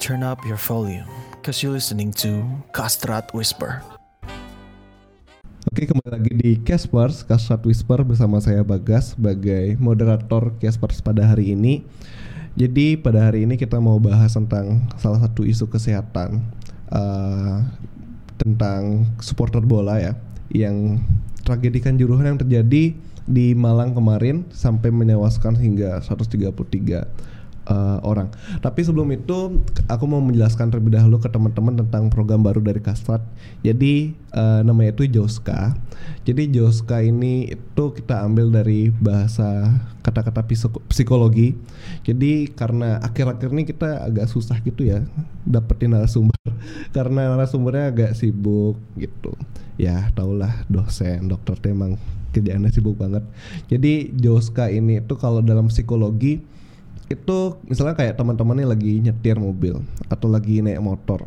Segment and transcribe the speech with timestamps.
[0.00, 1.04] turn up your volume,
[1.44, 2.40] cause you're listening to
[2.72, 3.84] Kastrat Whisper.
[5.68, 11.52] Oke kembali lagi di Caspers, Kastrat Whisper bersama saya Bagas sebagai moderator Caspers pada hari
[11.52, 11.84] ini.
[12.56, 16.40] Jadi pada hari ini kita mau bahas tentang salah satu isu kesehatan
[16.88, 17.60] uh,
[18.40, 20.12] tentang supporter bola ya,
[20.48, 21.04] yang
[21.44, 22.96] tragedikan juruhan yang terjadi
[23.28, 27.29] di Malang kemarin sampai menewaskan hingga 133
[27.70, 28.28] uh, orang.
[28.58, 33.22] Tapi sebelum itu aku mau menjelaskan terlebih dahulu ke teman-teman tentang program baru dari Kastrat.
[33.62, 35.78] Jadi uh, namanya itu Joska.
[36.26, 40.44] Jadi Joska ini itu kita ambil dari bahasa kata-kata
[40.90, 41.54] psikologi.
[42.04, 45.06] Jadi karena akhir-akhir ini kita agak susah gitu ya
[45.46, 46.36] dapetin narasumber
[46.96, 49.32] karena narasumbernya agak sibuk gitu.
[49.80, 51.96] Ya taulah dosen, dokter emang
[52.36, 53.24] kerjaannya sibuk banget.
[53.72, 56.44] Jadi Joska ini itu kalau dalam psikologi
[57.10, 61.26] itu misalnya kayak teman-teman yang lagi nyetir mobil atau lagi naik motor.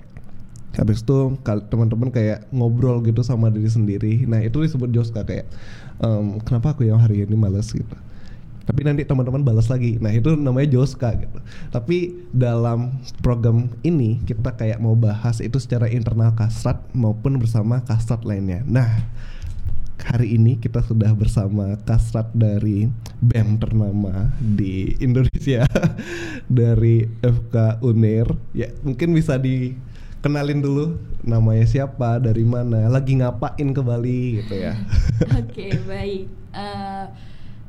[0.73, 4.13] Habis itu teman-teman kayak ngobrol gitu sama diri sendiri.
[4.25, 5.45] Nah, itu disebut Joska kayak
[6.01, 7.93] um, kenapa aku yang hari ini males gitu.
[8.63, 9.99] Tapi nanti teman-teman balas lagi.
[9.99, 11.37] Nah, itu namanya Joska gitu.
[11.69, 18.23] Tapi dalam program ini kita kayak mau bahas itu secara internal kasrat maupun bersama kasrat
[18.23, 18.63] lainnya.
[18.65, 19.03] Nah,
[20.03, 22.91] hari ini kita sudah bersama kasrat dari
[23.23, 25.63] BEM ternama di Indonesia
[26.61, 28.27] dari FK Uner.
[28.51, 34.75] Ya, mungkin bisa dikenalin dulu namanya siapa, dari mana, lagi ngapain ke Bali gitu ya.
[35.39, 36.23] Oke, okay, baik.
[36.51, 37.07] Uh,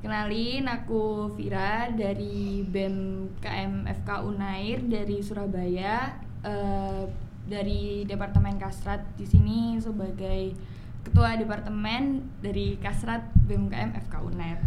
[0.03, 6.19] kenalin aku Vira dari BEM KM FK Unair dari Surabaya.
[6.45, 7.09] Uh,
[7.45, 10.57] dari Departemen Kasrat di sini sebagai
[11.05, 14.59] ketua departemen dari Kasrat BMKM FK UNER.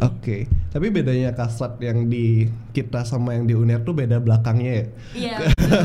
[0.00, 0.40] Oke, okay.
[0.72, 4.86] tapi bedanya kasrat yang di kita sama yang di UNER tuh beda belakangnya ya.
[5.12, 5.36] Iya.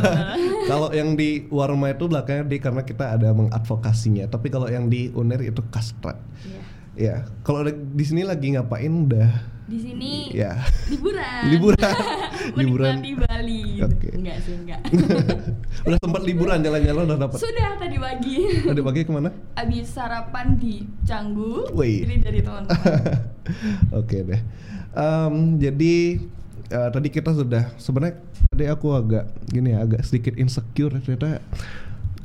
[0.71, 5.11] kalau yang di Warma itu belakangnya di karena kita ada mengadvokasinya, tapi kalau yang di
[5.11, 6.23] UNER itu kasrat.
[6.47, 6.61] Iya.
[6.95, 10.55] Ya, kalau di sini lagi ngapain udah di sini ya.
[10.87, 11.95] liburan liburan
[12.55, 13.03] liburan.
[13.03, 13.63] Di Bali.
[13.81, 14.11] Okay.
[14.15, 14.81] enggak sih enggak.
[15.87, 17.37] Udah sempat liburan jalan-jalan udah dapat?
[17.39, 18.37] Sudah tadi pagi.
[18.63, 19.29] Tadi pagi ke mana?
[19.55, 21.71] Habis sarapan di Canggu.
[21.73, 22.03] Wih.
[22.05, 22.77] jadi dari teman-teman.
[22.83, 23.19] Oke
[23.95, 24.41] okay deh.
[24.97, 26.23] Um, jadi
[26.73, 28.19] uh, tadi kita sudah sebenarnya
[28.51, 31.43] tadi aku agak gini ya agak sedikit insecure ternyata.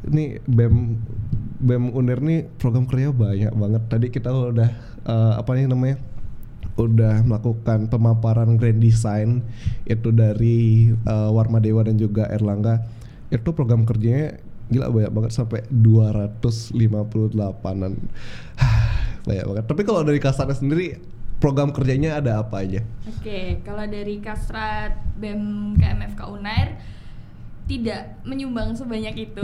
[0.03, 0.77] Ini BEM
[1.63, 3.83] BEM Uner nih program kerja banyak banget.
[3.87, 4.71] Tadi kita udah
[5.07, 5.97] uh, apa nih namanya
[6.77, 9.45] udah melakukan pemaparan grand design
[9.85, 12.81] itu dari uh, Warma Dewa dan juga Erlangga
[13.29, 14.41] itu program kerjanya
[14.73, 17.93] gila banyak banget sampai 258an
[19.29, 20.97] banyak banget tapi kalau dari kasarnya sendiri
[21.43, 22.87] program kerjanya ada apa aja?
[23.11, 26.79] Oke, okay, kalau dari Kasrat BEM KMFK Unair
[27.67, 29.43] tidak menyumbang sebanyak itu.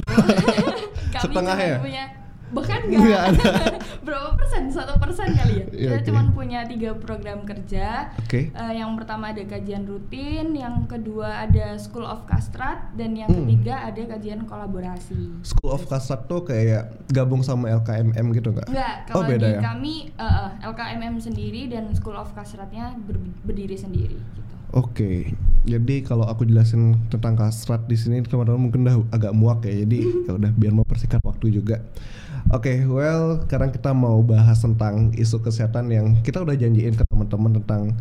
[1.19, 1.83] Kami Setengah ya?
[1.83, 2.05] punya
[2.49, 3.53] bahkan nggak ada
[4.07, 6.07] berapa persen satu persen kali ya, ya kita okay.
[6.09, 8.49] cuma punya tiga program kerja okay.
[8.57, 13.45] uh, yang pertama ada kajian rutin yang kedua ada school of castrat dan yang hmm.
[13.45, 18.95] ketiga ada kajian kolaborasi school of castrat tuh kayak gabung sama LKMM gitu nggak nggak
[19.13, 19.61] oh, kalau oh, di ya?
[19.61, 25.17] kami uh, uh, LKMM sendiri dan school of castratnya ber berdiri sendiri gitu Oke, okay.
[25.65, 29.99] jadi kalau aku jelasin tentang kasrat di sini teman-teman mungkin udah agak muak ya, jadi
[30.29, 31.81] ya udah biar mau persingkat waktu juga.
[32.49, 37.05] Oke, okay, well sekarang kita mau bahas tentang isu kesehatan yang kita udah janjiin ke
[37.05, 37.93] teman-teman tentang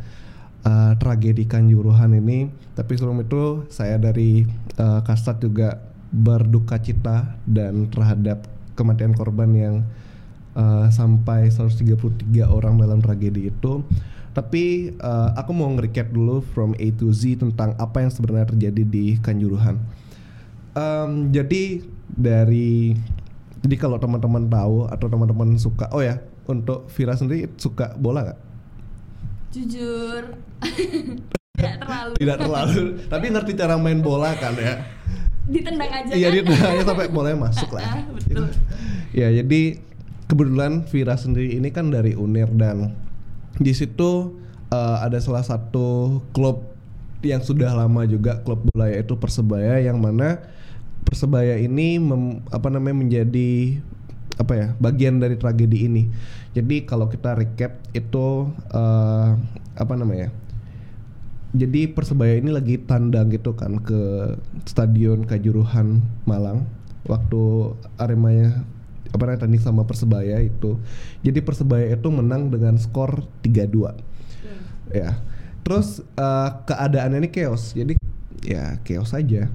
[0.64, 2.48] uh, tragedi kanjuruhan ini.
[2.72, 4.48] Tapi sebelum itu saya dari
[4.80, 5.84] uh, Kasat juga
[6.16, 8.48] berduka cita dan terhadap
[8.80, 9.76] kematian korban yang
[10.56, 13.84] uh, sampai 133 orang dalam tragedi itu.
[14.32, 18.84] Tapi uh, aku mau nge-recap dulu from A to Z tentang apa yang sebenarnya terjadi
[18.88, 19.76] di Kanjuruhan.
[20.72, 22.96] Um, jadi dari
[23.64, 28.40] jadi kalau teman-teman tahu atau teman-teman suka, oh ya, untuk Vira sendiri suka bola nggak?
[29.56, 30.24] Jujur,
[31.58, 32.14] tidak terlalu.
[32.22, 34.86] Tidak terlalu, tapi ngerti cara main bola kan ya?
[35.48, 36.12] Ditendang aja.
[36.14, 36.36] Iya, kan?
[36.38, 37.84] ditendang aja sampai bolanya masuk lah.
[37.84, 38.46] Ah, betul.
[39.16, 39.62] ya, jadi
[40.28, 42.94] kebetulan Vira sendiri ini kan dari Unir dan
[43.58, 44.38] di situ
[44.70, 46.78] uh, ada salah satu klub
[47.26, 50.46] yang sudah lama juga klub bola yaitu Persebaya yang mana
[51.08, 53.80] Persebaya ini mem, apa namanya menjadi
[54.38, 56.04] apa ya bagian dari tragedi ini.
[56.52, 59.30] Jadi kalau kita recap itu uh,
[59.80, 60.30] apa namanya?
[61.56, 64.36] Jadi Persebaya ini lagi tandang gitu kan ke
[64.68, 66.68] Stadion Kajuruhan Malang
[67.08, 68.68] waktu Aremanya
[69.16, 70.76] apa namanya tanding sama Persebaya itu.
[71.24, 73.48] Jadi Persebaya itu menang dengan skor 3-2.
[73.48, 73.96] Hmm.
[74.92, 75.24] Ya.
[75.64, 77.72] Terus uh, keadaannya ini chaos.
[77.72, 77.96] Jadi
[78.44, 79.48] ya chaos aja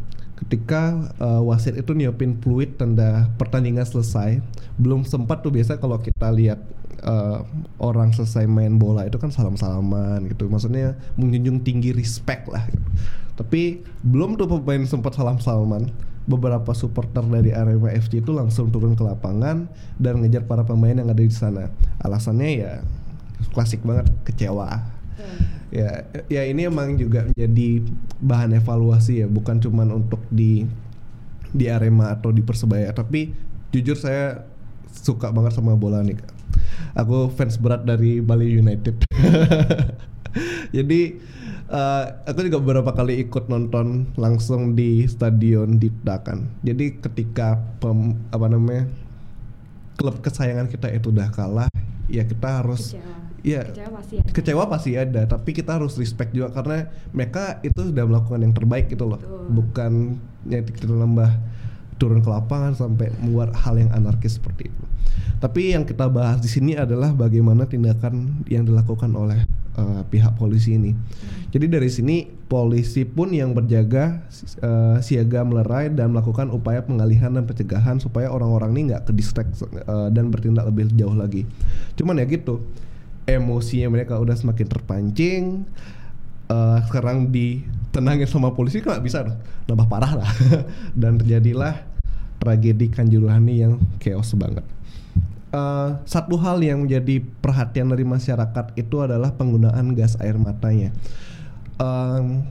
[0.46, 4.42] ketika uh, wasit itu niupin fluid tanda pertandingan selesai
[4.76, 6.58] belum sempat tuh biasa kalau kita lihat
[7.06, 7.46] uh,
[7.78, 10.50] orang selesai main bola itu kan salam-salaman gitu.
[10.50, 12.88] Maksudnya menjunjung tinggi respect lah gitu.
[13.32, 15.88] tapi belum tuh pemain sempat salam-salaman
[16.28, 19.66] beberapa supporter dari Arema FC itu langsung turun ke lapangan
[19.98, 21.72] dan ngejar para pemain yang ada di sana.
[22.04, 22.72] Alasannya ya
[23.56, 24.84] klasik banget kecewa
[25.72, 27.80] ya ya ini emang juga menjadi
[28.20, 30.68] bahan evaluasi ya bukan cuman untuk di
[31.52, 33.32] di Arema atau di Persebaya tapi
[33.72, 34.44] jujur saya
[34.92, 36.32] suka banget sama bola nih Kak.
[36.92, 39.00] aku fans berat dari Bali United
[40.76, 41.00] jadi
[41.72, 48.20] uh, aku juga beberapa kali ikut nonton langsung di stadion Dipta kan jadi ketika pem,
[48.28, 48.92] apa namanya
[49.96, 51.72] klub kesayangan kita itu udah kalah
[52.12, 52.92] ya kita harus.
[53.42, 54.30] Ya Kecewa pasti ada.
[54.30, 58.86] kecewa pasti ada tapi kita harus respect juga karena mereka itu sudah melakukan yang terbaik
[58.90, 59.18] gitu loh.
[59.18, 59.46] Betul.
[59.50, 59.92] bukan
[60.46, 61.30] ya kita nambah
[62.02, 64.84] turun ke lapangan sampai membuat hal yang anarkis seperti itu.
[65.38, 69.46] Tapi yang kita bahas di sini adalah bagaimana tindakan yang dilakukan oleh
[69.78, 70.94] uh, pihak polisi ini.
[71.54, 74.22] Jadi dari sini polisi pun yang berjaga
[74.62, 79.62] uh, siaga melerai dan melakukan upaya pengalihan dan pencegahan supaya orang-orang ini nggak ke distract
[79.62, 81.46] uh, dan bertindak lebih jauh lagi.
[81.94, 82.66] Cuman ya gitu
[83.26, 85.44] emosinya mereka udah semakin terpancing
[86.50, 89.24] eh, sekarang ditenangin sama polisi kan bisa?
[89.70, 90.30] Nambah parah lah.
[91.00, 91.82] Dan terjadilah
[92.42, 94.66] tragedi Kanjuruhani yang chaos banget.
[95.52, 100.90] Eh, satu hal yang menjadi perhatian dari masyarakat itu adalah penggunaan gas air matanya.
[101.76, 102.48] Em,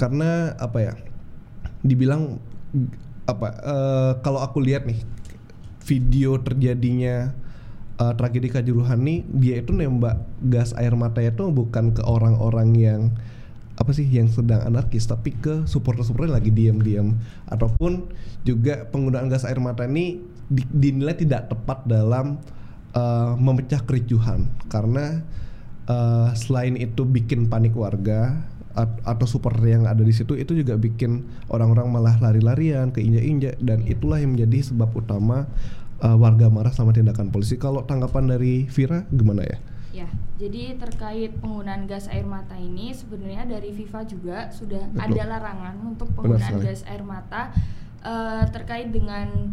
[0.00, 0.94] karena apa ya?
[1.84, 2.40] Dibilang
[3.28, 4.98] apa eh, kalau aku lihat nih
[5.84, 7.36] video terjadinya
[8.00, 13.00] uh, tragedi Kanjuruhani dia itu nembak gas air mata itu bukan ke orang-orang yang
[13.80, 17.16] apa sih yang sedang anarkis tapi ke supporter-supporter lagi diam-diam.
[17.48, 18.12] Ataupun
[18.44, 20.20] juga penggunaan gas air mata ini
[20.52, 22.40] di- dinilai tidak tepat dalam
[22.92, 24.52] uh, memecah kericuhan.
[24.68, 25.24] Karena
[25.88, 28.44] uh, selain itu bikin panik warga
[28.76, 33.82] at- atau supporter yang ada di situ itu juga bikin orang-orang malah lari-larian keinjak-injak dan
[33.88, 35.50] itulah yang menjadi sebab utama
[36.00, 37.60] uh, warga marah sama tindakan polisi.
[37.60, 39.58] Kalau tanggapan dari Vira gimana ya?
[39.90, 40.08] Ya,
[40.38, 45.18] jadi terkait penggunaan gas air mata ini sebenarnya dari FIFA juga sudah Betul.
[45.18, 46.66] ada larangan untuk Benar penggunaan sekali.
[46.70, 47.42] gas air mata
[48.06, 49.50] eh, terkait dengan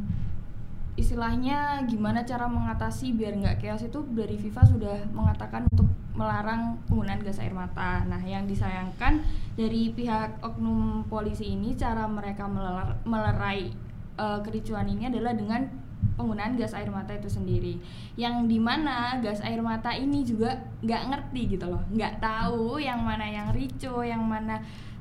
[0.97, 7.21] istilahnya gimana cara mengatasi biar nggak chaos itu dari FIFA sudah mengatakan untuk melarang penggunaan
[7.21, 8.05] gas air mata.
[8.05, 9.25] Nah, yang disayangkan
[9.57, 13.73] dari pihak oknum polisi ini cara mereka meler- melerai
[14.21, 15.86] eh, kericuan ini adalah dengan
[16.17, 17.77] penggunaan gas air mata itu sendiri
[18.17, 23.05] yang di mana gas air mata ini juga nggak ngerti gitu loh nggak tahu yang
[23.05, 24.57] mana yang rico yang mana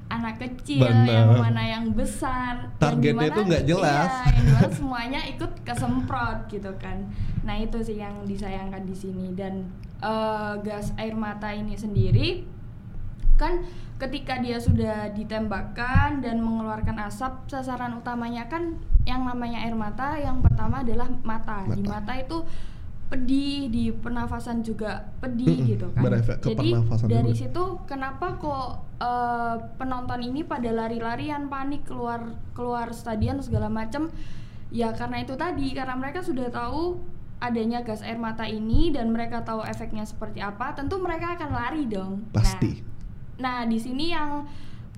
[0.06, 1.08] anak kecil Benar.
[1.08, 4.10] yang mana yang besar dan Targetnya tuh nggak jelas.
[4.12, 7.02] iya, yang di mana semuanya ikut kesemprot gitu kan
[7.42, 9.66] nah itu sih yang disayangkan di sini dan
[9.98, 12.55] eh, gas air mata ini sendiri
[13.36, 13.62] kan
[13.96, 20.40] ketika dia sudah ditembakkan dan mengeluarkan asap sasaran utamanya kan yang namanya air mata yang
[20.40, 22.00] pertama adalah mata, di Mata.
[22.00, 22.38] mata itu
[23.06, 26.68] pedih di pernafasan juga pedih Mm-mm, gitu kan berefek ke jadi
[27.06, 27.40] dari juga.
[27.46, 28.66] situ kenapa kok
[28.98, 34.10] eh, penonton ini pada lari-larian panik keluar keluar stadion segala macam
[34.74, 36.98] ya karena itu tadi karena mereka sudah tahu
[37.38, 41.86] adanya gas air mata ini dan mereka tahu efeknya seperti apa tentu mereka akan lari
[41.86, 42.82] dong Nah, Pasti.
[42.82, 42.95] Nah,
[43.38, 44.44] di sini yang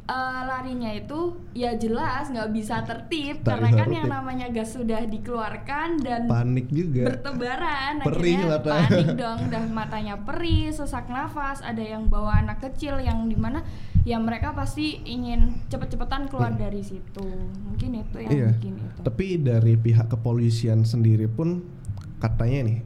[0.04, 1.18] eh, larinya itu
[1.52, 6.24] ya jelas nggak bisa tertib Tak karena bisa kan yang namanya gas sudah dikeluarkan dan
[6.24, 7.12] Panik juga.
[7.12, 8.70] bertebaran Perih akhirnya mata.
[8.72, 13.60] panik dong dah matanya perih sesak nafas ada yang bawa anak kecil yang di mana
[14.02, 17.28] ya mereka pasti ingin cepet-cepetan keluar dari situ
[17.60, 18.38] mungkin itu yang Hmm.
[18.38, 18.48] Iya.
[18.54, 21.68] bikin itu Tapi dari pihak kepolisian sendiri pun
[22.16, 22.78] katanya nih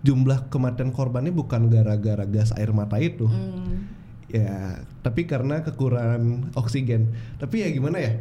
[0.00, 3.26] jumlah kematian korbannya bukan gara-gara gas air mata itu.
[3.26, 3.97] Hmm,
[4.28, 7.16] Ya, tapi karena kekurangan oksigen.
[7.40, 8.12] Tapi ya gimana ya?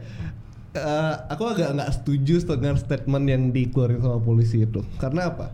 [0.72, 4.84] Eh, aku agak nggak setuju dengan statement yang dikeluarin sama polisi itu.
[5.00, 5.52] Karena apa?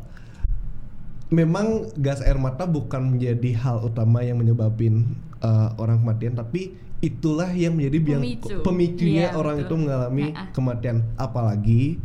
[1.33, 7.50] Memang gas air mata bukan menjadi hal utama yang menyebabkan eh, orang kematian, tapi itulah
[7.51, 8.55] yang menjadi biang Pemicu.
[8.63, 9.67] pemicunya Iya, orang betul.
[9.67, 10.48] itu mengalami Nah, ah.
[10.53, 10.98] kematian.
[11.17, 11.98] Apalagi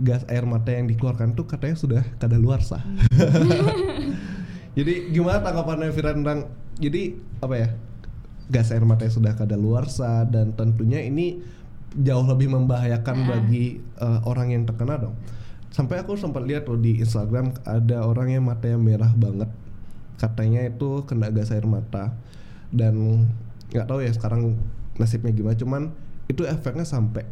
[0.00, 2.80] gas air mata yang dikeluarkan tuh katanya sudah kadaluarsa.
[4.78, 6.48] Jadi gimana tanggapannya Firan tentang
[6.82, 7.68] jadi apa ya
[8.50, 11.38] gas air mata yang sudah kadaluarsa dan tentunya ini
[11.94, 13.28] jauh lebih membahayakan Nah.
[13.30, 15.14] bagi eh, orang yang terkena dong.
[15.70, 19.48] Sampai aku sempat lihat loh di Instagram ada orang yang matanya merah banget,
[20.20, 22.12] katanya itu kena gas air mata
[22.68, 23.24] dan
[23.72, 24.60] nggak tahu ya sekarang
[25.00, 25.56] nasibnya gimana.
[25.56, 25.82] Cuman
[26.28, 27.24] itu efeknya sampai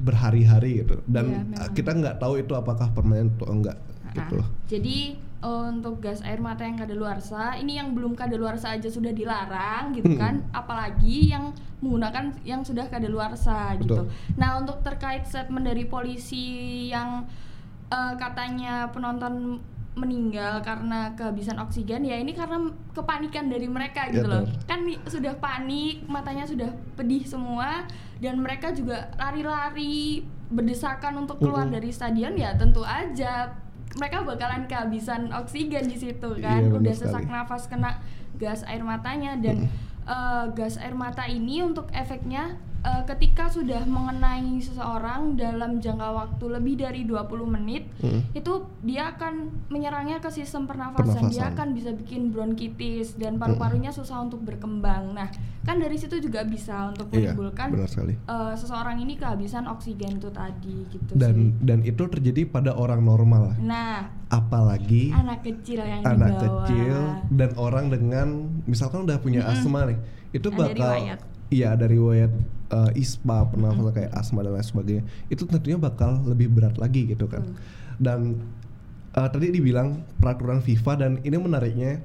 [0.00, 1.70] berhari-hari gitu dan memang.
[1.70, 3.78] kita nggak tahu itu apakah permanen atau enggak
[4.14, 4.48] gitu Nah, loh.
[4.66, 4.96] Jadi
[5.38, 10.12] eh, untuk gas air mata yang kadaluarsa, ini yang belum kadaluarsa aja sudah dilarang gitu
[10.12, 10.18] Hmm.
[10.18, 14.04] kan, apalagi yang menggunakan yang sudah kadaluarsa gitu.
[14.04, 14.10] Betul.
[14.34, 16.46] Nah untuk terkait statement dari polisi
[16.88, 17.28] yang
[17.86, 19.60] eh, katanya penonton
[19.94, 22.60] meninggal karena kehabisan oksigen ya ini karena
[22.92, 24.60] kepanikan dari mereka gitu Ya, loh betul.
[24.68, 27.88] kan sudah panik matanya sudah pedih semua
[28.20, 31.80] dan mereka juga lari-lari berdesakan untuk keluar Mm-mm.
[31.80, 33.48] dari stadion ya tentu aja
[33.96, 37.10] mereka bakalan kehabisan oksigen di situ kan Iya, udah sekali.
[37.12, 37.90] sesak nafas kena
[38.34, 39.66] gas air matanya dan
[40.04, 46.44] eh, gas air mata ini untuk efeknya eh, ketika sudah mengenai seseorang dalam jangka waktu
[46.50, 48.20] lebih dari 20 menit Mm.
[48.32, 49.34] itu dia akan
[49.68, 51.54] menyerangnya ke sistem pernafasan, dia Pernafasan.
[51.54, 55.28] akan bisa bikin bronkitis dan paru-parunya susah untuk berkembang nah
[55.62, 58.14] kan dari situ juga bisa untuk Iya, menimbulkan sekali.
[58.14, 63.00] eh, seseorang ini kehabisan oksigen itu tadi gitu Dan sih dan itu terjadi pada orang
[63.00, 66.96] normal, nah apalagi anak kecil yang anak dibawa kecil
[67.30, 68.28] dan orang dengan
[68.62, 69.52] misalkan udah punya Mm-mm.
[69.54, 69.98] asma nih,
[70.32, 71.18] itu Ada bakal riwayat.
[71.48, 72.30] iya ada riwayat
[72.68, 75.04] eh, ispa, pernafasan kayak asma dan lain sebagainya.
[75.28, 77.42] Itu tentunya bakal lebih berat lagi gitu kan.
[77.46, 77.56] Betul.
[77.98, 78.20] Dan
[79.14, 82.02] eh, tadi dibilang peraturan FIFA dan ini menariknya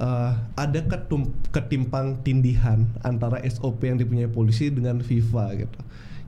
[0.00, 5.80] eh, ada ketum- ketimpang tindihan antara SOP yang dipunyai polisi dengan FIFA gitu.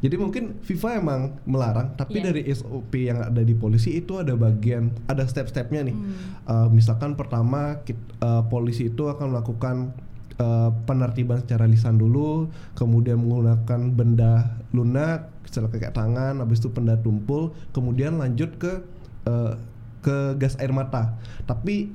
[0.03, 2.35] Jadi mungkin FIFA emang melarang, tapi Iya.
[2.35, 5.95] dari SOP yang ada di polisi itu ada bagian, ada step-stepnya nih.
[5.95, 6.15] Hmm.
[6.43, 9.95] Uh, misalkan pertama kit- uh, polisi itu akan melakukan
[10.43, 16.99] uh, penertiban secara lisan dulu, kemudian menggunakan benda lunak, misalnya kayak tangan, habis itu benda
[16.99, 18.83] tumpul, kemudian lanjut ke
[19.25, 19.55] uh,
[20.03, 21.15] ke gas air mata.
[21.47, 21.95] Tapi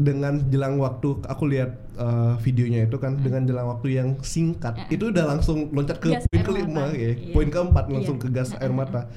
[0.00, 4.96] dengan jelang waktu aku lihat uh, videonya itu kan dengan jelang waktu yang singkat Eh.
[4.96, 7.34] itu udah langsung loncat ke Gas poin kelima ya, Iya.
[7.36, 8.22] poin keempat langsung Iya.
[8.24, 9.10] ke gas air mata.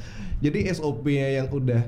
[0.43, 1.87] Jadi SOP-nya yang udah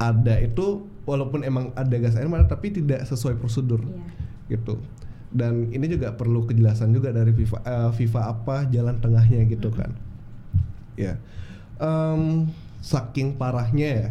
[0.00, 4.56] ada itu walaupun emang ada gas air mata tapi tidak sesuai prosedur Iya.
[4.56, 4.80] gitu.
[5.30, 9.94] Dan ini juga perlu kejelasan juga dari FIFA eh, FIFA apa jalan tengahnya gitu kan.
[10.98, 11.16] Ya.
[11.78, 12.50] Em,
[12.82, 14.08] saking parahnya ya.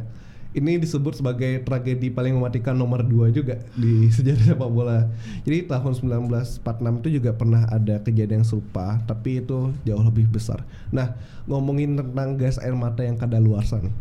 [0.49, 5.05] Ini disebut sebagai tragedi paling mematikan nomor 2 juga di sejarah sepak bola.
[5.45, 5.93] Jadi tahun
[6.25, 10.65] 1946 itu juga pernah ada kejadian serupa, tapi itu jauh lebih besar.
[10.89, 11.13] Nah,
[11.45, 13.93] ngomongin tentang gas air mata yang kadaluarsa nih.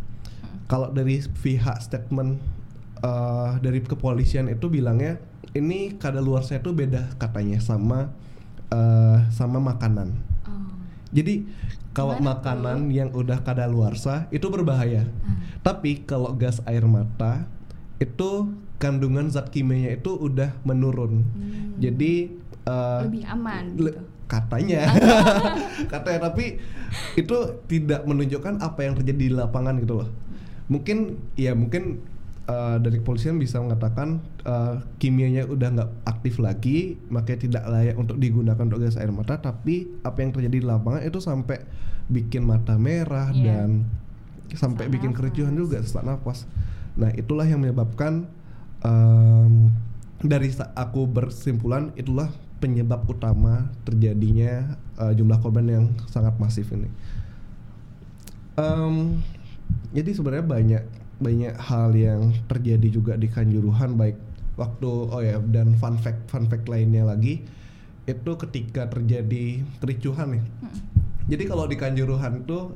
[0.73, 2.41] Kalau dari pihak statement
[3.05, 5.21] eh, dari kepolisian itu bilangnya
[5.59, 8.15] ini kadaluarsa itu beda katanya sama
[8.71, 10.15] eh, sama makanan.
[10.47, 10.73] Oh.
[11.11, 11.45] Jadi
[11.93, 15.03] kalau Gimana makanan yang udah kadaluarsa itu berbahaya.
[15.27, 15.35] Ah.
[15.67, 17.51] Tapi kalau gas air mata
[17.99, 21.27] itu kandungan zat kimianya itu udah menurun.
[21.27, 21.75] Hmm.
[21.83, 22.31] Jadi
[22.65, 24.03] eh, lebih aman le- gitu.
[24.29, 24.93] katanya
[25.93, 26.61] katanya tapi
[27.17, 27.37] itu
[27.67, 30.09] tidak menunjukkan apa yang terjadi di lapangan gitu loh.
[30.71, 32.05] Mungkin ya mungkin
[32.49, 38.17] eh, dari kepolisian bisa mengatakan eh, kimianya udah nggak aktif lagi, makanya tidak layak untuk
[38.17, 39.37] digunakan untuk gas air mata.
[39.39, 41.61] Tapi apa yang terjadi di lapangan itu sampai
[42.09, 43.69] bikin mata merah Iya.
[43.69, 43.85] dan
[44.49, 45.19] sampai bikin nafas.
[45.21, 46.49] kericuhan juga sesak nafas.
[46.97, 48.25] Nah itulah yang menyebabkan
[48.81, 49.71] em,
[50.25, 56.89] dari aku bersimpulan itulah penyebab utama terjadinya eh, jumlah korban yang sangat masif ini.
[58.59, 59.21] Em,
[59.93, 60.83] jadi sebenarnya banyak
[61.19, 64.17] banyak hal yang terjadi juga di Kanjuruhan baik
[64.59, 67.47] waktu oh ya dan fun fact fun fact lainnya lagi
[68.09, 70.45] itu ketika terjadi kericuhan nih.
[71.29, 72.73] Jadi kalau di Kanjuruhan tuh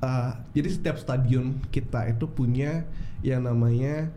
[0.00, 2.88] uh, jadi setiap stadion kita itu punya
[3.20, 4.08] yang namanya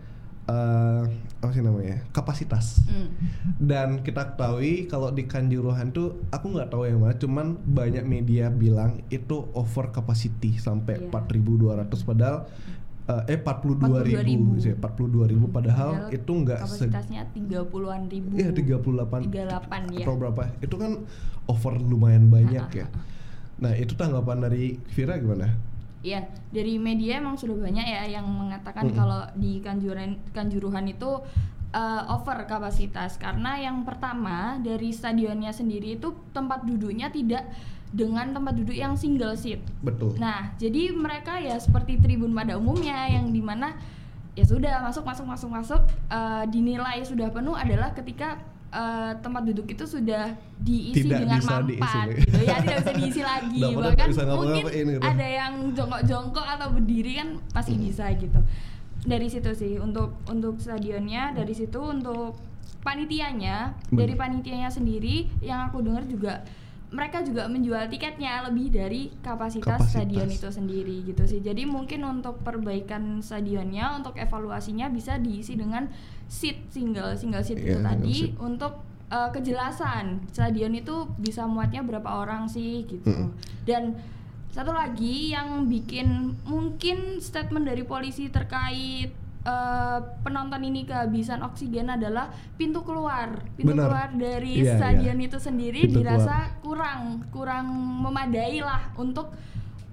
[0.48, 1.04] uh,
[1.44, 2.80] apa sih namanya kapasitas.
[2.88, 3.12] Hmm.
[3.60, 8.48] Dan kita ketahui kalau di Kanjuruhan tuh aku nggak tahu yang mana, cuman banyak media
[8.48, 11.12] bilang itu over capacity sampai Iya.
[11.12, 12.48] 4.200 padahal
[13.04, 18.34] eh, eh 42.000 sih 42.000 padahal itu nggak se kapasitasnya 30-an ribu.
[18.40, 20.06] Iya 38 38 ya.
[20.08, 20.42] atau berapa?
[20.64, 21.04] Itu kan
[21.52, 22.88] over lumayan banyak ya.
[23.60, 25.52] Nah itu tanggapan dari Vira gimana?
[26.04, 28.98] Iya, dari media emang sudah banyak ya yang mengatakan Mm-mm.
[29.00, 31.24] kalau di Kanjuruhan Kanjuruhan itu
[31.72, 37.48] uh, over kapasitas karena yang pertama dari stadionnya sendiri itu tempat duduknya tidak
[37.94, 39.62] dengan tempat duduk yang single seat.
[39.86, 40.18] Betul.
[40.18, 43.78] Nah, jadi mereka ya seperti tribun pada umumnya yang di mana
[44.34, 48.42] ya sudah masuk masuk masuk masuk eh, dinilai sudah penuh adalah ketika
[48.74, 52.22] eh, tempat duduk itu sudah diisi Tidak dengan bisa diisi mampat lagi.
[52.26, 55.02] gitu ya tidak bisa diisi lagi bahkan bisa mungkin gitu.
[55.06, 58.40] ada yang jongkok-jongkok atau berdiri kan masih bisa gitu
[59.06, 62.34] dari situ sih untuk untuk stadionnya dari situ untuk
[62.82, 64.00] panitianya Bener.
[64.02, 66.42] dari panitianya sendiri yang aku dengar juga
[66.94, 69.92] mereka juga menjual tiketnya lebih dari kapasitas, Kapasitas.
[69.98, 71.42] stadion itu sendiri gitu sih.
[71.42, 75.90] Jadi mungkin untuk perbaikan stadionnya, untuk evaluasinya bisa diisi dengan
[76.30, 78.38] seat single single seat Iya, itu tadi seat.
[78.38, 83.10] untuk uh, kejelasan stadion itu bisa muatnya berapa orang sih gitu.
[83.10, 83.34] Mm-mm.
[83.66, 83.98] Dan
[84.54, 89.10] satu lagi yang bikin mungkin statement dari polisi terkait
[89.44, 93.88] uh, penonton ini kehabisan oksigen adalah pintu keluar pintu Benar.
[93.88, 95.28] keluar dari Iya, stadion iya.
[95.28, 97.68] itu sendiri Pintu dirasa kurang kurang
[98.04, 99.36] memadai lah untuk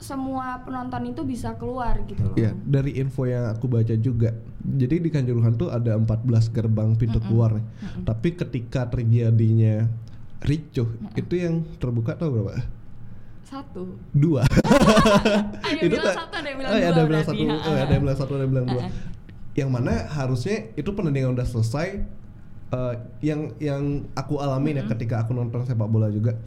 [0.00, 2.33] semua penonton itu bisa keluar gitu loh.
[2.33, 4.33] Ya, dari info yang aku baca juga.
[4.64, 7.61] Jadi di Kanjuruhan tuh ada 14 gerbang pintu keluar.
[7.61, 7.66] nih.
[8.09, 9.85] Tapi ketika terjadinya
[10.40, 12.64] ricuh, itu yang terbuka tahu berapa?
[13.45, 14.00] Satu.
[14.16, 14.40] Dua.
[15.69, 17.45] Ada yang bilang satu, ada yang bilang oh, iya, dua ada yang bilang berarti.
[17.45, 18.83] satu, oh, ada yang bilang satu, ada yang bilang dua.
[19.52, 21.88] Yang mana harusnya itu pertandingan udah selesai.
[22.71, 23.83] eh, yang yang
[24.14, 26.38] aku alami ya ketika aku nonton sepak bola juga.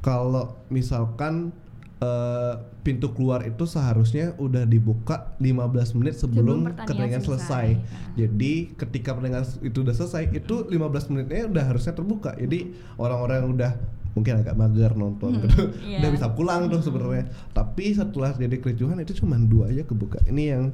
[0.00, 1.54] Kalau misalkan
[1.96, 7.76] eh, pintu keluar itu seharusnya udah dibuka 15 menit sebelum, Sebelum pertandingan selesai.
[7.78, 8.16] selesai.
[8.16, 12.34] Jadi ketika pertandingan itu udah selesai, itu 15 menitnya udah harusnya terbuka.
[12.34, 13.72] Jadi orang-orang yang udah
[14.10, 16.02] mungkin agak mager nonton Hmm, gitu, iya.
[16.02, 17.30] udah bisa pulang tuh sebenarnya.
[17.52, 20.18] Tapi setelah jadi kericuhan itu cuma dua aja kebuka.
[20.26, 20.64] Ini yang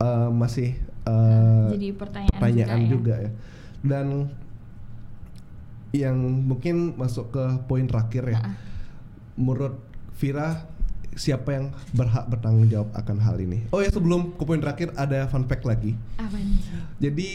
[0.00, 0.74] eh, masih
[1.06, 3.22] eh, Jadi pertanyaan, pertanyaan juga, juga, ya.
[3.24, 3.30] ya.
[3.80, 4.06] Dan
[5.90, 8.38] yang mungkin masuk ke poin terakhir ya.
[8.38, 8.52] Ha-ha.
[9.34, 9.80] Menurut
[10.20, 10.68] Vira
[11.16, 11.66] siapa yang
[11.96, 13.66] berhak bertanggung jawab akan hal ini?
[13.74, 15.98] Oh ya sebelum ke poin terakhir ada fun fact lagi.
[16.20, 16.60] Apa nih?
[17.02, 17.28] Jadi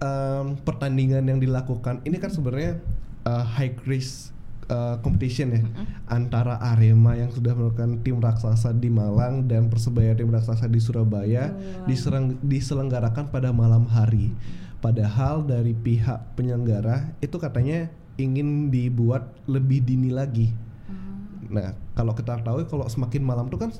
[0.00, 2.80] em, pertandingan yang dilakukan ini kan sebenarnya
[3.28, 4.32] uh, high risk
[4.68, 5.60] uh, competition ya
[6.08, 11.52] antara Arema yang sudah melakukan tim raksasa di Malang dan Persebaya tim raksasa di Surabaya
[11.52, 11.84] Betul.
[11.88, 14.32] diserang- diselenggarakan pada malam hari.
[14.78, 20.54] Padahal dari pihak penyelenggara itu katanya ingin dibuat lebih dini lagi.
[20.86, 21.50] Hmm.
[21.50, 23.70] Nah, kalau kita tahu kalau semakin malam tuh kan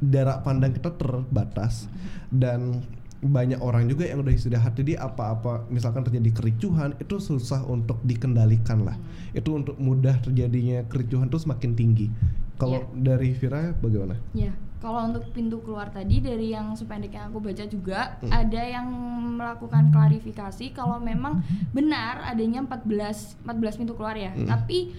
[0.00, 1.90] jarak pandang kita terbatas
[2.32, 2.86] dan
[3.20, 8.80] banyak orang juga yang udah istirahat jadi apa-apa misalkan terjadi kericuhan itu susah untuk dikendalikan
[8.80, 8.96] lah.
[9.36, 12.08] Itu untuk mudah terjadinya kericuhan tuh semakin tinggi.
[12.56, 14.16] Kalau dari Vira bagaimana?
[14.32, 18.32] Ya, kalau untuk pintu keluar tadi dari yang sependek yang aku baca juga Hmm.
[18.32, 18.88] ada yang
[19.36, 24.32] melakukan klarifikasi kalau memang benar adanya 14 14 pintu keluar ya.
[24.32, 24.48] Hmm.
[24.48, 24.92] Tapi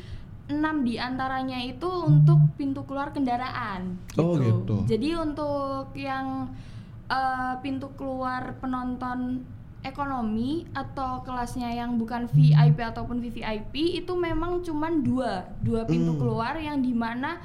[0.50, 4.86] 6 di antaranya itu untuk pintu keluar kendaraan Oh, gitu.
[4.86, 6.50] Jadi untuk yang
[7.12, 9.44] eh, pintu keluar penonton
[9.82, 16.22] ekonomi atau kelasnya yang bukan VIP ataupun VVIP itu memang cuman dua dua pintu Hmm.
[16.22, 17.42] keluar yang di mana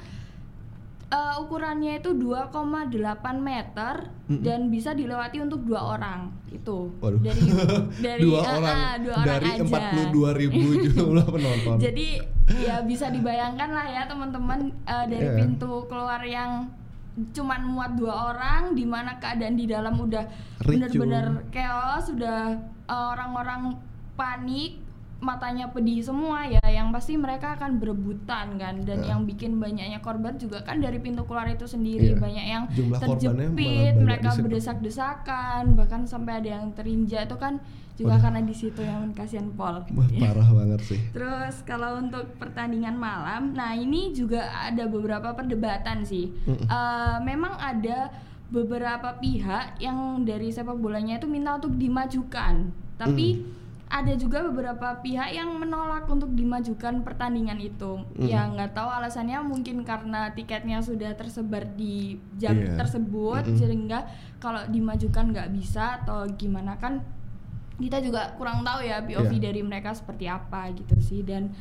[1.07, 2.93] eh, ukurannya itu 2,8
[3.39, 4.43] meter Mm-mm.
[4.43, 7.19] dan bisa dilewati untuk dua orang itu Waduh.
[7.19, 7.41] dari
[8.05, 9.49] dari dua ah, orang ah, dua orang dari.
[10.13, 11.75] 42 ribu jumlah penonton.
[11.79, 12.07] Jadi
[12.59, 15.37] ya bisa dibayangkan lah ya teman-teman eh, dari Iya.
[15.37, 16.69] pintu keluar yang
[17.33, 20.25] cuman muat dua orang, di mana keadaan di dalam udah
[20.61, 20.69] Ricuh.
[20.69, 23.77] bener-bener chaos, sudah eh, orang-orang
[24.17, 24.86] panik,
[25.17, 29.17] matanya pedih semua ya, yang pasti mereka akan berebutan kan, dan Nah.
[29.17, 32.21] yang bikin banyaknya korban juga kan dari pintu keluar itu sendiri, Iya.
[32.21, 37.57] banyak yang Jumlah terjepit, mereka berdesak-desakan, bahkan sampai ada yang terinjak itu kan
[37.97, 39.81] juga karena di situ yang kasihan Pol.
[39.81, 40.99] Wah, parah banget sih.
[41.09, 46.29] Terus kalau untuk pertandingan malam, nah ini juga ada beberapa perdebatan sih.
[46.45, 46.69] Mm-mm.
[46.69, 48.13] Eh, memang ada
[48.53, 53.43] beberapa pihak yang dari sepak bolanya itu minta untuk dimajukan, tapi
[53.87, 58.03] ada juga beberapa pihak yang menolak untuk dimajukan pertandingan itu.
[58.19, 58.27] Mm.
[58.27, 62.75] Ya nggak tahu alasannya mungkin karena tiketnya sudah tersebar di jam Iya.
[62.75, 63.55] tersebut, Mm-mm.
[63.55, 64.03] sehingga
[64.43, 66.99] kalau dimajukan nggak bisa atau gimana kan
[67.79, 69.43] kita juga kurang tahu ya POV Iya.
[69.49, 71.55] dari mereka seperti apa gitu sih dan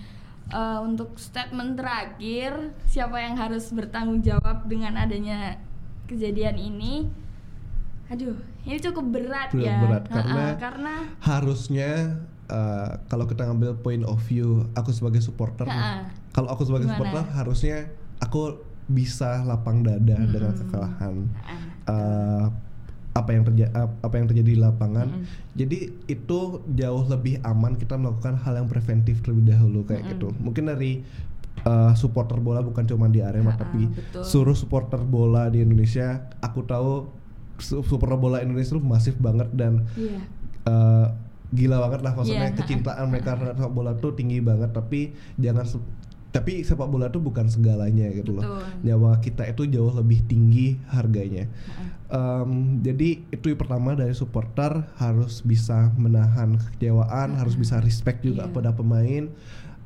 [0.51, 5.59] eh, untuk statement terakhir siapa yang harus bertanggung jawab dengan adanya
[6.07, 7.07] kejadian ini
[8.07, 11.91] aduh ini cukup berat Cukup ya berat, karena- karena harusnya
[12.47, 16.07] uh, kalau kita ngambil point of view aku sebagai supporter Ha-ha.
[16.31, 16.99] kalau aku sebagai Gimana?
[16.99, 17.77] supporter harusnya
[18.19, 20.31] aku bisa lapang dada Mm-mm.
[20.31, 21.15] dengan kekalahan
[21.85, 22.47] uh,
[23.11, 25.25] apa yang terjadi apa yang terjadi di lapangan Mm-mm.
[25.53, 26.39] jadi itu
[26.69, 30.13] jauh lebih aman kita melakukan hal yang preventif terlebih dahulu kayak Mm-mm.
[30.15, 31.03] gitu mungkin dari
[31.65, 34.23] uh, supporter bola bukan cuma di Arema Ha-ha, tapi betul.
[34.23, 37.11] seluruh supporter bola di Indonesia aku tahu
[37.59, 40.21] su- supporter bola Indonesia itu masif banget dan Iya.
[40.65, 41.07] eh,
[41.49, 45.01] gila banget lah maksudnya Iya, kecintaan mereka terhadap sepak bola tuh tinggi banget tapi
[45.37, 45.63] jangan
[46.27, 48.45] tapi sepak bola tuh bukan segalanya gitu loh.
[48.45, 48.61] Betul.
[48.85, 51.49] nyawa kita itu jauh lebih tinggi harganya.
[52.07, 58.45] Em, jadi itu yang pertama dari supporter harus bisa menahan kekecewaan harus bisa respect juga
[58.45, 58.53] Iya.
[58.53, 59.33] pada pemain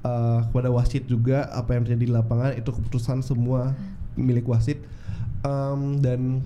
[0.00, 3.78] uh, kepada wasit juga apa yang terjadi di lapangan itu keputusan semua
[4.14, 4.82] milik wasit.
[5.40, 6.42] Um, dan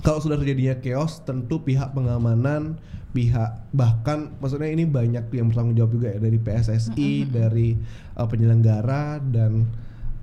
[0.00, 5.92] kalau sudah terjadinya chaos tentu pihak pengamanan pihak bahkan maksudnya ini banyak yang bertanggung jawab
[5.92, 7.68] juga ya dari PSSI dari
[8.14, 9.64] uh, penyelenggara dan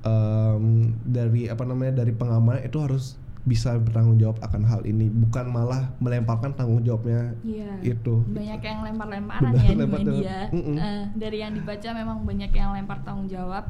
[0.02, 0.64] um,
[1.02, 5.94] dari apa namanya dari pengamanan itu harus bisa bertanggung jawab akan hal ini bukan malah
[6.00, 7.78] melemparkan tanggung jawabnya Iya.
[7.84, 10.10] itu banyak yang lempar-lemparan ya di lempar media.
[10.10, 10.76] dengan- Mm-mm.
[10.76, 13.70] Eh, dari yang dibaca memang banyak yang lempar tanggung jawab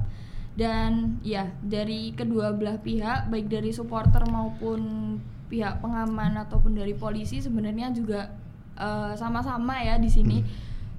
[0.56, 4.80] dan ya dari kedua belah pihak baik dari supporter maupun
[5.56, 8.28] pihak pengaman ataupun dari polisi sebenarnya juga
[8.76, 10.44] eh, sama-sama ya di sini.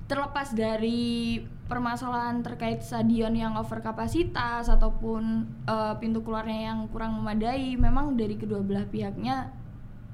[0.08, 1.36] Terlepas dari
[1.68, 8.40] permasalahan terkait stadion yang over kapasitas ataupun eh, pintu keluarnya yang kurang memadai memang dari
[8.40, 9.52] kedua belah pihaknya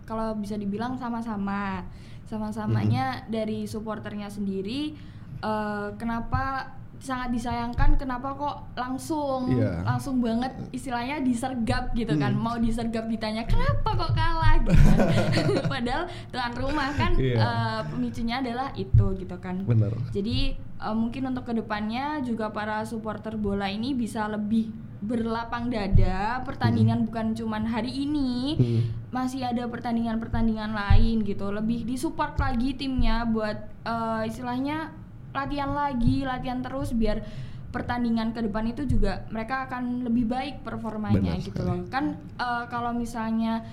[0.03, 1.87] kalau bisa dibilang sama-sama.
[2.27, 4.99] Sama-samanya dari supporternya sendiri
[5.39, 9.83] eh, kenapa sangat disayangkan kenapa kok langsung Iya.
[9.83, 12.41] langsung banget istilahnya disergap gitu kan Hmm.
[12.41, 14.71] mau disergap ditanya kenapa kok kalah gitu
[15.67, 17.37] padahal tuan rumah kan Iya.
[17.37, 22.81] eh, pemicunya adalah itu gitu kan benar jadi eh, mungkin untuk ke depannya juga para
[22.83, 24.71] supporter bola ini bisa lebih
[25.03, 28.83] berlapang dada pertandingan bukan cuman hari ini Hmm.
[29.11, 34.95] masih ada pertandingan-pertandingan lain gitu lebih disupport lagi timnya buat eh, istilahnya
[35.33, 37.25] latihan lagi latihan terus biar
[37.69, 41.69] pertandingan ke depan itu juga mereka akan lebih baik performanya Benar gitu sekali.
[41.73, 42.05] loh kan
[42.37, 43.65] eh, kalau misalnya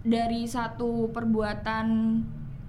[0.00, 1.86] dari satu perbuatan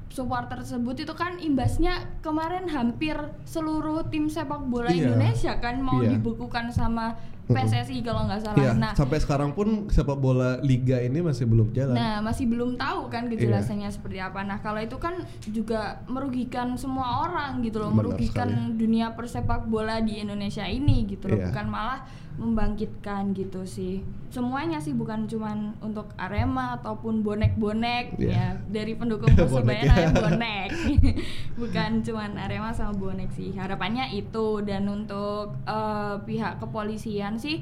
[0.10, 5.08] supporter tersebut itu kan imbasnya kemarin hampir seluruh tim sepak bola Iya.
[5.08, 6.12] Indonesia kan mau Iya.
[6.12, 7.16] dibukukan sama
[7.54, 8.58] PSSI kalau nggak salah.
[8.58, 12.76] Iya, Nah, sampai sekarang pun sepak bola liga ini masih belum jalan Nah, masih belum
[12.76, 13.38] tahu kan Iya.
[13.38, 14.42] kejelasannya seperti apa.
[14.42, 18.78] Nah, kalau itu kan juga merugikan semua orang gitu loh, Benar merugikan sekali.
[18.78, 21.48] dunia persepak bola di Indonesia ini gitu loh, Iya.
[21.48, 22.00] bukan malah
[22.34, 24.02] membangkitkan gitu sih.
[24.28, 28.32] Semuanya sih bukan cuman untuk Arema ataupun bonek-bonek Iya.
[28.32, 28.48] ya.
[28.66, 29.86] Dari pendukung Bonek Persebaya ya.
[29.86, 30.70] namanya bonek.
[31.62, 33.54] bukan cuman Arema sama bonek sih.
[33.54, 37.62] Harapannya itu dan untuk eh, pihak kepolisian sih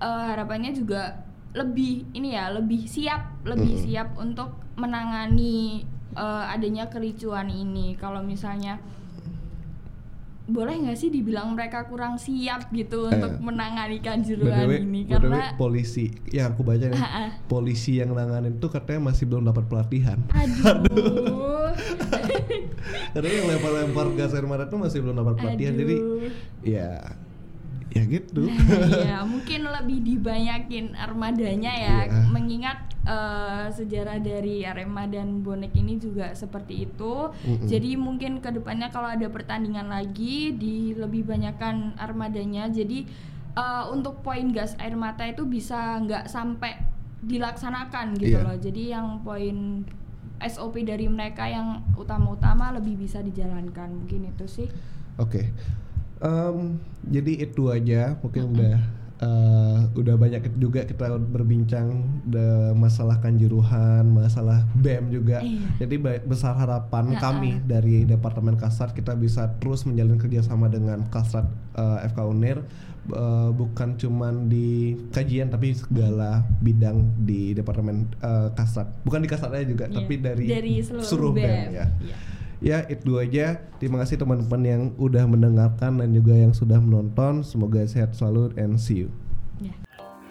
[0.00, 1.20] eh, harapannya juga
[1.54, 3.84] lebih ini ya lebih siap lebih Mm-mm.
[3.86, 5.84] siap untuk menangani
[6.16, 8.80] eh, adanya kericuan ini kalau misalnya
[10.44, 16.12] boleh nggak sih dibilang mereka kurang siap gitu Eh, untuk menangani kanjuruhan ini karena polisi
[16.28, 17.32] yang aku baca nih, ah.
[17.48, 20.20] polisi yang nanganin itu katanya masih belum dapat pelatihan.
[20.28, 21.72] aduh
[23.14, 25.74] Karena yang lempar-lempar gas air mata itu masih belum dapat pelatihan.
[25.74, 26.28] Jadi Aduh.
[26.60, 26.90] ya
[27.88, 28.50] ya gitu.
[28.50, 32.26] Iya, mungkin lebih dibanyakin armadanya ya, Iya.
[32.28, 37.28] mengingat eh, sejarah dari Arema dan bonek ini juga seperti itu.
[37.30, 37.64] Mm-mm.
[37.64, 42.66] Jadi mungkin ke depannya kalau ada pertandingan lagi di lebih banyakkan armadanya.
[42.66, 43.04] Jadi
[43.54, 46.80] eh, untuk poin gas air mata itu bisa nggak sampai
[47.24, 48.44] dilaksanakan gitu Iya.
[48.44, 48.56] loh.
[48.56, 49.84] Jadi yang poin
[50.40, 53.88] SOP dari mereka yang utama-utama lebih bisa dijalankan.
[54.04, 54.68] Mungkin itu sih.
[55.16, 55.48] Oke.
[56.20, 58.76] Em, jadi itu aja mungkin udah
[59.24, 61.86] eh, udah banyak juga kita berbincang
[62.22, 65.40] de masalah kanjuruhan, masalah BEM juga.
[65.40, 65.80] Iya.
[65.80, 67.22] Jadi besar harapan Ha-ha.
[67.22, 72.60] kami dari Departemen Kasat kita bisa terus menjalin kerjasama dengan Kasat eh, FK Unir
[73.06, 78.86] eh, bukan cuman di kajian tapi segala bidang di Departemen eh, Kasat.
[79.02, 81.72] Bukan di Kasat aja juga, Iya, tapi dari, dari seluruh BEM.
[81.72, 81.86] ya.
[81.98, 82.16] Iya.
[82.62, 83.58] Ya, itu aja.
[83.82, 87.42] Terima kasih teman-teman yang udah mendengarkan dan juga yang sudah menonton.
[87.42, 89.10] Semoga sehat selalu and see you.
[89.58, 89.74] Ya.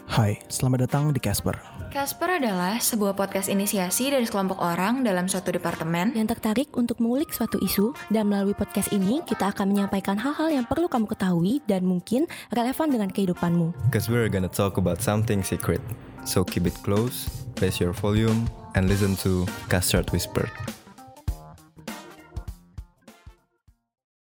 [0.04, 1.56] Hai, selamat datang di Casper.
[1.94, 7.30] Casper adalah sebuah podcast inisiasi dari sekelompok orang dalam suatu departemen yang tertarik untuk mengulik
[7.30, 11.86] suatu isu dan melalui podcast ini kita akan menyampaikan hal-hal yang perlu kamu ketahui dan
[11.86, 13.78] mungkin relevan dengan kehidupanmu.
[13.88, 15.82] Because we're gonna talk about something secret.
[16.26, 17.30] So keep it close,
[17.62, 20.50] raise your volume, and listen to Custard Whisper.